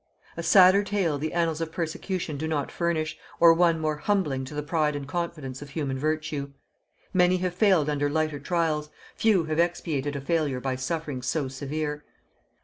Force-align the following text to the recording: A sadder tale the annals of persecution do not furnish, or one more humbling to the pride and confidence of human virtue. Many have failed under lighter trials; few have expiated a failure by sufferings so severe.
A 0.35 0.41
sadder 0.41 0.83
tale 0.83 1.19
the 1.19 1.31
annals 1.31 1.61
of 1.61 1.71
persecution 1.71 2.35
do 2.35 2.47
not 2.47 2.71
furnish, 2.71 3.19
or 3.39 3.53
one 3.53 3.79
more 3.79 3.97
humbling 3.97 4.45
to 4.45 4.55
the 4.55 4.63
pride 4.63 4.95
and 4.95 5.07
confidence 5.07 5.61
of 5.61 5.69
human 5.69 5.99
virtue. 5.99 6.53
Many 7.13 7.37
have 7.37 7.53
failed 7.53 7.87
under 7.87 8.09
lighter 8.09 8.39
trials; 8.39 8.89
few 9.15 9.43
have 9.45 9.59
expiated 9.59 10.15
a 10.15 10.19
failure 10.21 10.59
by 10.59 10.75
sufferings 10.75 11.27
so 11.27 11.47
severe. 11.47 12.03